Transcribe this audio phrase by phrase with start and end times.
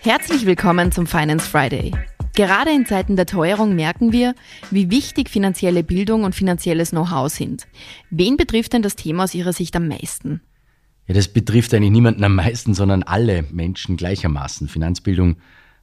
[0.00, 1.92] Herzlich willkommen zum Finance Friday.
[2.34, 4.34] Gerade in Zeiten der Teuerung merken wir,
[4.72, 7.68] wie wichtig finanzielle Bildung und finanzielles Know-how sind.
[8.10, 10.40] Wen betrifft denn das Thema aus Ihrer Sicht am meisten?
[11.06, 14.66] Ja, das betrifft eigentlich niemanden am meisten, sondern alle Menschen gleichermaßen.
[14.66, 15.36] Finanzbildung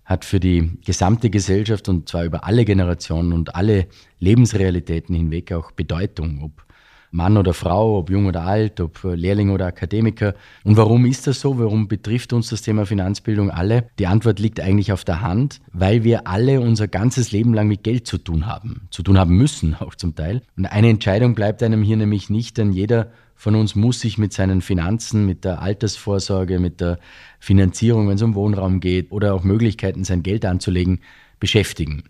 [0.04, 3.88] hat für die gesamte Gesellschaft und zwar über alle Generationen und alle
[4.20, 6.66] Lebensrealitäten hinweg auch Bedeutung, ob
[7.12, 10.34] Mann oder Frau, ob jung oder alt, ob Lehrling oder Akademiker.
[10.64, 11.60] Und warum ist das so?
[11.60, 13.90] Warum betrifft uns das Thema Finanzbildung alle?
[14.00, 17.84] Die Antwort liegt eigentlich auf der Hand, weil wir alle unser ganzes Leben lang mit
[17.84, 20.42] Geld zu tun haben, zu tun haben müssen auch zum Teil.
[20.58, 24.34] Und eine Entscheidung bleibt einem hier nämlich nicht, denn jeder von uns muss sich mit
[24.34, 27.00] seinen Finanzen, mit der Altersvorsorge, mit der
[27.40, 31.00] Finanzierung, wenn es um Wohnraum geht oder auch Möglichkeiten, sein Geld anzulegen,
[31.40, 32.04] beschäftigen.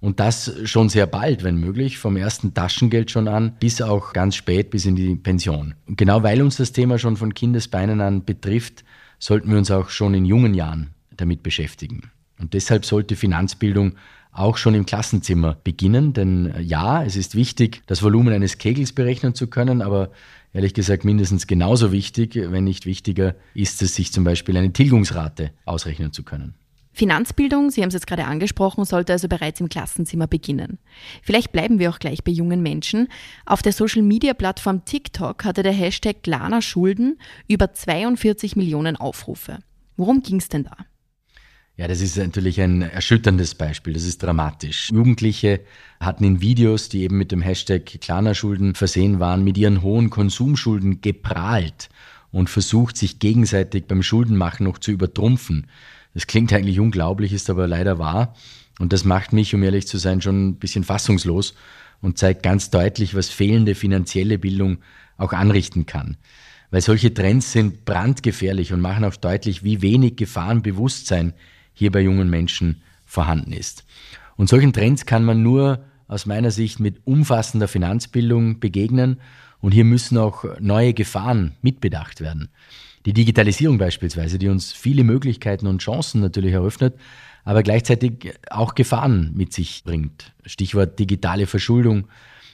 [0.00, 4.34] Und das schon sehr bald, wenn möglich, vom ersten Taschengeld schon an, bis auch ganz
[4.34, 5.74] spät, bis in die Pension.
[5.86, 8.84] Genau weil uns das Thema schon von Kindesbeinen an betrifft,
[9.18, 12.10] sollten wir uns auch schon in jungen Jahren damit beschäftigen.
[12.38, 13.96] Und deshalb sollte Finanzbildung
[14.32, 19.34] auch schon im Klassenzimmer beginnen, denn ja, es ist wichtig, das Volumen eines Kegels berechnen
[19.34, 20.10] zu können, aber
[20.52, 25.50] ehrlich gesagt mindestens genauso wichtig, wenn nicht wichtiger, ist es, sich zum Beispiel eine Tilgungsrate
[25.64, 26.54] ausrechnen zu können.
[26.92, 30.78] Finanzbildung, Sie haben es jetzt gerade angesprochen, sollte also bereits im Klassenzimmer beginnen.
[31.22, 33.08] Vielleicht bleiben wir auch gleich bei jungen Menschen.
[33.46, 39.58] Auf der Social-Media-Plattform TikTok hatte der Hashtag Lana Schulden über 42 Millionen Aufrufe.
[39.96, 40.76] Worum ging es denn da?
[41.76, 43.94] Ja, das ist natürlich ein erschütterndes Beispiel.
[43.94, 44.90] Das ist dramatisch.
[44.90, 45.60] Jugendliche
[45.98, 51.00] hatten in Videos, die eben mit dem Hashtag Klarna-Schulden versehen waren, mit ihren hohen Konsumschulden
[51.00, 51.88] geprahlt
[52.32, 55.68] und versucht, sich gegenseitig beim Schuldenmachen noch zu übertrumpfen.
[56.14, 58.34] Das klingt eigentlich unglaublich, ist aber leider wahr.
[58.78, 61.54] Und das macht mich, um ehrlich zu sein, schon ein bisschen fassungslos
[62.00, 64.78] und zeigt ganz deutlich, was fehlende finanzielle Bildung
[65.18, 66.16] auch anrichten kann.
[66.70, 71.34] Weil solche Trends sind brandgefährlich und machen auch deutlich, wie wenig Gefahrenbewusstsein
[71.74, 73.84] hier bei jungen Menschen vorhanden ist.
[74.36, 79.20] Und solchen Trends kann man nur aus meiner Sicht mit umfassender Finanzbildung begegnen
[79.60, 82.48] und hier müssen auch neue Gefahren mitbedacht werden.
[83.06, 86.94] Die Digitalisierung beispielsweise, die uns viele Möglichkeiten und Chancen natürlich eröffnet,
[87.44, 90.34] aber gleichzeitig auch Gefahren mit sich bringt.
[90.44, 92.08] Stichwort digitale Verschuldung.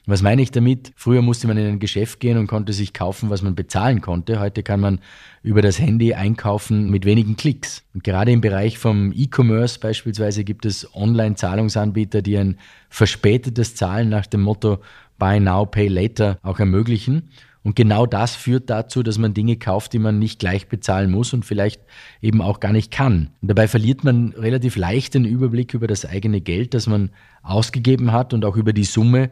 [0.09, 0.93] Was meine ich damit?
[0.95, 4.39] Früher musste man in ein Geschäft gehen und konnte sich kaufen, was man bezahlen konnte.
[4.39, 5.01] Heute kann man
[5.43, 7.83] über das Handy einkaufen mit wenigen Klicks.
[7.93, 12.57] Und gerade im Bereich vom E-Commerce beispielsweise gibt es Online-Zahlungsanbieter, die ein
[12.89, 14.79] verspätetes Zahlen nach dem Motto
[15.19, 17.31] Buy Now, Pay Later auch ermöglichen.
[17.67, 21.33] Und genau das führt dazu, dass man Dinge kauft, die man nicht gleich bezahlen muss
[21.33, 21.81] und vielleicht
[22.23, 23.31] eben auch gar nicht kann.
[23.43, 27.11] Und dabei verliert man relativ leicht den Überblick über das eigene Geld, das man
[27.43, 29.31] ausgegeben hat und auch über die Summe,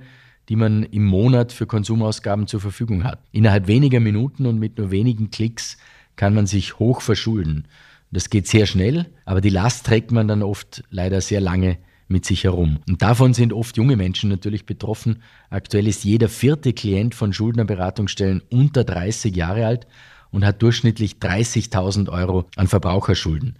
[0.48, 3.20] die man im Monat für Konsumausgaben zur Verfügung hat.
[3.30, 5.78] Innerhalb weniger Minuten und mit nur wenigen Klicks
[6.16, 7.68] kann man sich hoch verschulden.
[8.10, 11.78] Das geht sehr schnell, aber die Last trägt man dann oft leider sehr lange
[12.14, 12.78] mit sich herum.
[12.88, 15.22] Und davon sind oft junge Menschen natürlich betroffen.
[15.50, 19.86] Aktuell ist jeder vierte Klient von Schuldnerberatungsstellen unter 30 Jahre alt
[20.30, 23.58] und hat durchschnittlich 30.000 Euro an Verbraucherschulden.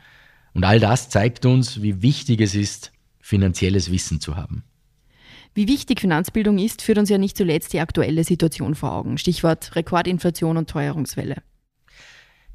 [0.55, 4.63] Und all das zeigt uns, wie wichtig es ist, finanzielles Wissen zu haben.
[5.53, 9.19] Wie wichtig Finanzbildung ist, führt uns ja nicht zuletzt die aktuelle Situation vor Augen.
[9.19, 11.43] Stichwort Rekordinflation und Teuerungswelle.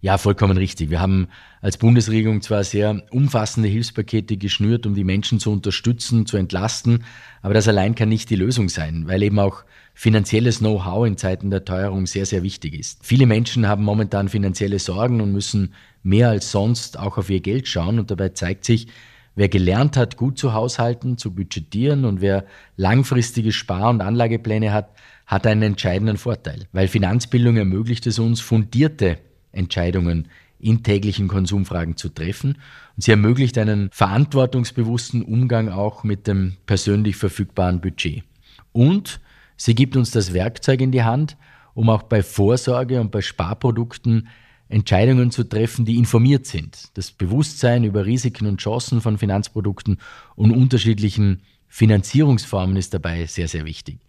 [0.02, 0.90] Ja, vollkommen richtig.
[0.90, 1.28] Wir haben
[1.62, 7.04] als Bundesregierung zwar sehr umfassende Hilfspakete geschnürt, um die Menschen zu unterstützen, zu entlasten,
[7.42, 11.52] aber das allein kann nicht die Lösung sein, weil eben auch finanzielles Know-how in Zeiten
[11.52, 13.00] der Teuerung sehr, sehr wichtig ist.
[13.06, 17.68] Viele Menschen haben momentan finanzielle Sorgen und müssen mehr als sonst auch auf ihr Geld
[17.68, 18.88] schauen und dabei zeigt sich,
[19.36, 22.46] wer gelernt hat, gut zu haushalten, zu budgetieren und wer
[22.78, 24.92] langfristige Spar- und Anlagepläne hat,
[25.26, 29.18] hat einen entscheidenden Vorteil, weil Finanzbildung ermöglicht es uns, fundierte
[29.52, 30.28] Entscheidungen
[30.60, 32.58] in täglichen Konsumfragen zu treffen.
[32.96, 38.24] Und sie ermöglicht einen verantwortungsbewussten Umgang auch mit dem persönlich verfügbaren Budget.
[38.72, 39.22] Und
[39.56, 41.38] sie gibt uns das Werkzeug in die Hand,
[41.74, 44.28] um auch bei Vorsorge und bei Sparprodukten
[44.68, 46.96] Entscheidungen zu treffen, die informiert sind.
[46.96, 49.98] Das Bewusstsein über Risiken und Chancen von Finanzprodukten
[50.36, 54.00] und unterschiedlichen Finanzierungsformen ist dabei sehr, sehr wichtig.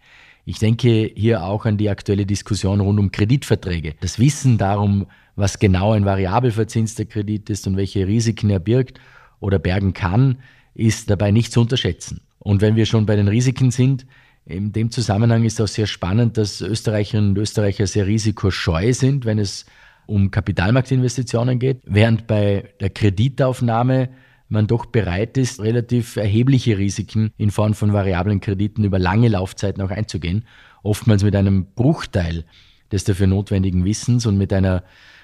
[0.45, 3.95] Ich denke hier auch an die aktuelle Diskussion rund um Kreditverträge.
[4.01, 5.05] Das Wissen darum,
[5.35, 8.99] was genau ein variabel verzinster Kredit ist und welche Risiken er birgt
[9.39, 10.39] oder bergen kann,
[10.73, 12.21] ist dabei nicht zu unterschätzen.
[12.39, 14.05] Und wenn wir schon bei den Risiken sind,
[14.45, 19.37] in dem Zusammenhang ist auch sehr spannend, dass Österreicherinnen und Österreicher sehr risikoscheu sind, wenn
[19.37, 19.65] es
[20.07, 24.09] um Kapitalmarktinvestitionen geht, während bei der Kreditaufnahme
[24.51, 29.81] man doch bereit ist, relativ erhebliche Risiken in Form von variablen Krediten über lange Laufzeiten
[29.81, 30.45] auch einzugehen,
[30.83, 32.45] oftmals mit einem Bruchteil
[32.91, 34.83] des dafür notwendigen Wissens und mit einer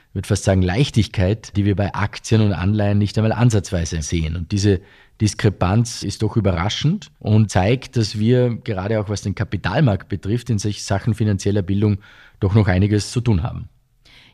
[0.09, 4.35] ich würde fast sagen, Leichtigkeit, die wir bei Aktien und Anleihen nicht einmal ansatzweise sehen.
[4.35, 4.81] Und diese
[5.21, 10.59] Diskrepanz ist doch überraschend und zeigt, dass wir gerade auch was den Kapitalmarkt betrifft, in
[10.59, 11.97] solchen Sachen finanzieller Bildung
[12.39, 13.69] doch noch einiges zu tun haben.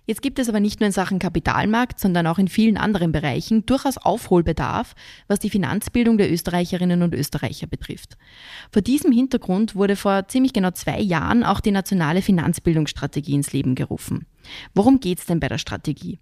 [0.05, 3.65] Jetzt gibt es aber nicht nur in Sachen Kapitalmarkt, sondern auch in vielen anderen Bereichen
[3.65, 4.95] durchaus Aufholbedarf,
[5.27, 8.17] was die Finanzbildung der Österreicherinnen und Österreicher betrifft.
[8.71, 13.75] Vor diesem Hintergrund wurde vor ziemlich genau zwei Jahren auch die nationale Finanzbildungsstrategie ins Leben
[13.75, 14.25] gerufen.
[14.73, 16.19] Worum geht es denn bei der Strategie?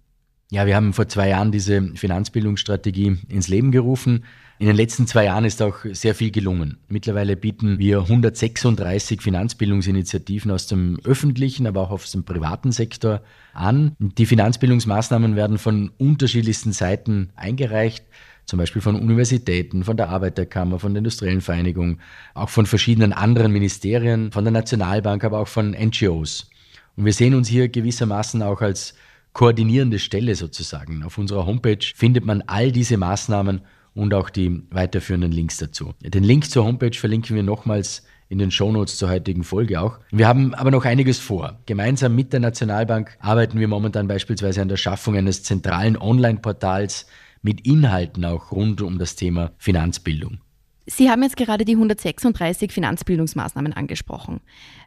[0.52, 4.24] Ja, wir haben vor zwei Jahren diese Finanzbildungsstrategie ins Leben gerufen.
[4.58, 6.76] In den letzten zwei Jahren ist auch sehr viel gelungen.
[6.88, 13.22] Mittlerweile bieten wir 136 Finanzbildungsinitiativen aus dem öffentlichen, aber auch aus dem privaten Sektor
[13.54, 13.96] an.
[13.98, 18.04] Die Finanzbildungsmaßnahmen werden von unterschiedlichsten Seiten eingereicht
[18.44, 21.98] zum Beispiel von Universitäten, von der Arbeiterkammer, von der Industriellen Vereinigung,
[22.34, 26.50] auch von verschiedenen anderen Ministerien, von der Nationalbank, aber auch von NGOs.
[26.96, 28.94] Und wir sehen uns hier gewissermaßen auch als
[29.32, 31.02] koordinierende Stelle sozusagen.
[31.02, 33.62] Auf unserer Homepage findet man all diese Maßnahmen
[33.94, 35.94] und auch die weiterführenden Links dazu.
[36.00, 39.98] Den Link zur Homepage verlinken wir nochmals in den Shownotes zur heutigen Folge auch.
[40.10, 41.58] Wir haben aber noch einiges vor.
[41.66, 47.06] Gemeinsam mit der Nationalbank arbeiten wir momentan beispielsweise an der Schaffung eines zentralen Online-Portals
[47.42, 50.38] mit Inhalten auch rund um das Thema Finanzbildung.
[50.86, 54.40] Sie haben jetzt gerade die 136 Finanzbildungsmaßnahmen angesprochen.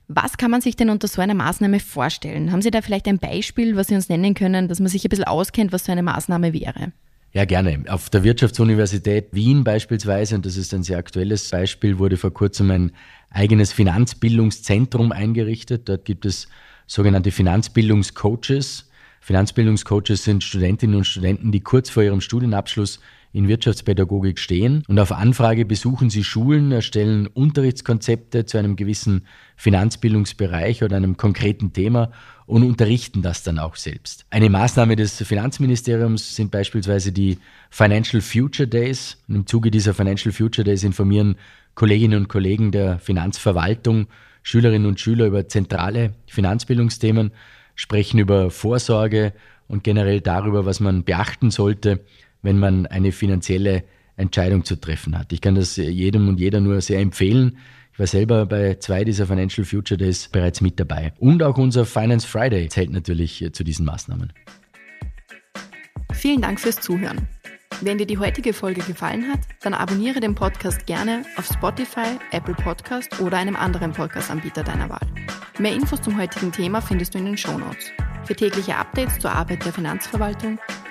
[0.08, 2.52] Was kann man sich denn unter so einer Maßnahme vorstellen?
[2.52, 5.10] Haben Sie da vielleicht ein Beispiel, was Sie uns nennen können, dass man sich ein
[5.10, 6.92] bisschen auskennt, was so eine Maßnahme wäre?
[7.32, 7.84] Ja, gerne.
[7.88, 12.72] Auf der Wirtschaftsuniversität Wien beispielsweise, und das ist ein sehr aktuelles Beispiel, wurde vor kurzem
[12.72, 12.92] ein
[13.30, 15.90] eigenes Finanzbildungszentrum eingerichtet.
[15.90, 16.48] Dort gibt es
[16.88, 18.90] sogenannte Finanzbildungscoaches.
[19.20, 23.00] Finanzbildungscoaches sind Studentinnen und Studenten, die kurz vor ihrem Studienabschluss
[23.36, 24.84] in Wirtschaftspädagogik stehen.
[24.88, 29.28] Und auf Anfrage besuchen sie Schulen, erstellen Unterrichtskonzepte zu einem gewissen
[29.58, 32.12] Finanzbildungsbereich oder einem konkreten Thema
[32.46, 34.26] und unterrichten das dann auch selbst.
[34.30, 37.38] Eine Maßnahme des Finanzministeriums sind beispielsweise die
[37.70, 39.18] Financial Future Days.
[39.28, 41.36] Und Im Zuge dieser Financial Future Days informieren
[41.74, 44.08] Kolleginnen und Kollegen der Finanzverwaltung
[44.44, 47.32] Schülerinnen und Schüler über zentrale Finanzbildungsthemen,
[47.74, 49.34] sprechen über Vorsorge
[49.68, 52.02] und generell darüber, was man beachten sollte,
[52.46, 53.84] wenn man eine finanzielle
[54.16, 55.34] Entscheidung zu treffen hat.
[55.34, 57.58] Ich kann das jedem und jeder nur sehr empfehlen.
[57.92, 61.14] Ich war selber bei zwei dieser Financial Future Days bereits mit dabei.
[61.18, 64.32] Und auch unser Finance Friday zählt natürlich zu diesen Maßnahmen.
[66.14, 67.28] Vielen Dank fürs Zuhören.
[67.82, 72.54] Wenn dir die heutige Folge gefallen hat, dann abonniere den Podcast gerne auf Spotify, Apple
[72.54, 75.06] Podcast oder einem anderen Podcast-Anbieter deiner Wahl.
[75.60, 77.92] Mehr Infos zum heutigen Thema findest du in den Show Notes.
[78.24, 80.58] Für tägliche Updates zur Arbeit der Finanzverwaltung